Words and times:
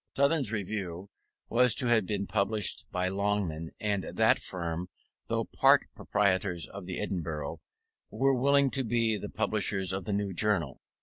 Southern's 0.15 0.51
Review 0.51 1.11
was 1.47 1.75
to 1.75 1.85
have 1.85 2.07
been 2.07 2.25
published 2.25 2.87
by 2.91 3.07
Longman, 3.07 3.69
and 3.79 4.03
that 4.15 4.39
firm, 4.39 4.89
though 5.27 5.45
part 5.45 5.83
proprietors 5.95 6.65
of 6.67 6.87
the 6.87 6.99
Edinburgh, 6.99 7.61
were 8.09 8.33
willing 8.33 8.71
to 8.71 8.83
be 8.83 9.15
the 9.15 9.29
publishers 9.29 9.93
of 9.93 10.05
the 10.05 10.13
new 10.13 10.33
journal. 10.33 10.81